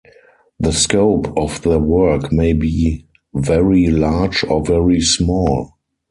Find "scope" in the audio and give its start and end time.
0.73-1.31